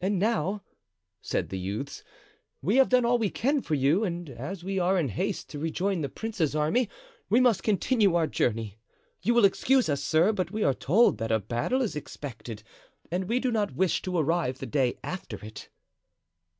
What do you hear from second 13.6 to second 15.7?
wish to arrive the day after it."